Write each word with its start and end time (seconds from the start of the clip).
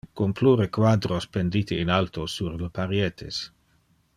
Con 0.19 0.31
plure 0.37 0.65
quadros 0.77 1.27
pendite 1.37 1.75
in 1.83 1.91
alto 1.99 2.25
sur 2.37 2.57
le 2.63 2.71
parietes. 2.81 3.43